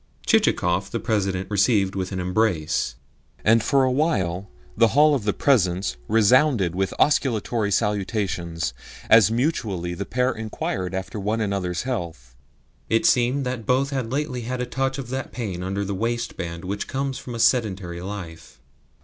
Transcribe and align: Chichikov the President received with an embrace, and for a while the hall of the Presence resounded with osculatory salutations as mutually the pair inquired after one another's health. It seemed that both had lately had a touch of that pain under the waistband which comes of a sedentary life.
Chichikov 0.25 0.89
the 0.89 0.99
President 0.99 1.47
received 1.51 1.93
with 1.93 2.11
an 2.11 2.19
embrace, 2.19 2.95
and 3.45 3.61
for 3.61 3.83
a 3.83 3.91
while 3.91 4.49
the 4.75 4.87
hall 4.97 5.13
of 5.13 5.25
the 5.25 5.31
Presence 5.47 5.95
resounded 6.07 6.73
with 6.73 6.91
osculatory 6.97 7.71
salutations 7.71 8.73
as 9.11 9.29
mutually 9.29 9.93
the 9.93 10.03
pair 10.07 10.31
inquired 10.31 10.95
after 10.95 11.19
one 11.19 11.39
another's 11.39 11.83
health. 11.83 12.35
It 12.89 13.05
seemed 13.05 13.45
that 13.45 13.67
both 13.67 13.91
had 13.91 14.11
lately 14.11 14.41
had 14.41 14.59
a 14.59 14.65
touch 14.65 14.97
of 14.97 15.09
that 15.09 15.31
pain 15.31 15.61
under 15.61 15.85
the 15.85 15.93
waistband 15.93 16.65
which 16.65 16.87
comes 16.87 17.19
of 17.27 17.35
a 17.35 17.39
sedentary 17.39 18.01
life. 18.01 18.59